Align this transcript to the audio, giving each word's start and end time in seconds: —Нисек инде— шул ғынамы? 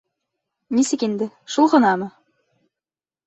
—Нисек 0.77 1.03
инде— 1.07 1.27
шул 1.55 1.69
ғынамы? 1.75 2.07